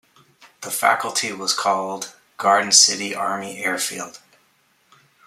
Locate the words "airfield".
3.63-4.19